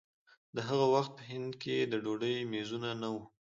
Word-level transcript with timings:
د 0.55 0.57
هغه 0.67 0.85
وخت 0.93 1.11
په 1.17 1.23
هند 1.29 1.51
کې 1.61 1.77
د 1.91 1.93
ډوډۍ 2.03 2.35
مېزونه 2.51 2.89
نه 3.01 3.07
وو. 3.13 3.23